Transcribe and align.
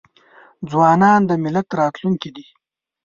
ځوانان 0.69 1.21
د 1.29 1.31
ملت 1.43 1.67
راتلونکې 1.79 2.29
دي. 2.35 2.45